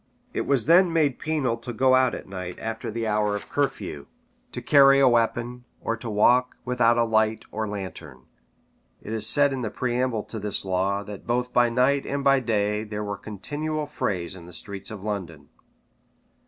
It 0.33 0.47
was 0.47 0.65
then 0.65 0.91
made 0.91 1.19
penal 1.19 1.57
to 1.57 1.71
go 1.71 1.93
out 1.93 2.15
at 2.15 2.27
night 2.27 2.57
after 2.59 2.89
the 2.89 3.05
hour 3.05 3.35
of 3.35 3.43
the 3.43 3.47
curfew, 3.49 4.07
to 4.51 4.59
carry 4.59 4.99
a 4.99 5.07
weapon, 5.07 5.63
or 5.79 5.95
to 5.97 6.09
walk 6.09 6.57
without 6.65 6.97
a 6.97 7.03
light 7.03 7.45
or 7.51 7.67
lantern. 7.67 8.21
It 9.03 9.13
is 9.13 9.27
said 9.29 9.53
in 9.53 9.61
the 9.61 9.69
preamble 9.69 10.23
to 10.23 10.39
this 10.39 10.65
law, 10.65 11.03
that 11.03 11.27
both 11.27 11.53
by 11.53 11.69
night 11.69 12.07
and 12.07 12.23
by 12.23 12.39
day 12.39 12.83
there 12.83 13.03
were 13.03 13.15
continual 13.15 13.85
frays 13.85 14.33
in 14.33 14.47
the 14.47 14.53
streets 14.53 14.89
of 14.89 15.03
London. 15.03 15.49